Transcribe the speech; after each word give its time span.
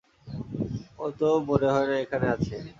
ও 0.99 1.05
তো 1.19 1.29
মনে 1.47 1.67
হয় 1.73 1.87
না 1.89 1.95
এখানে 2.03 2.27
আছে। 2.35 2.55